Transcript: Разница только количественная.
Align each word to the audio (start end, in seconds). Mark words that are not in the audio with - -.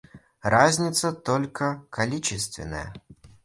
Разница 0.41 1.11
только 1.13 1.85
количественная. 1.91 2.91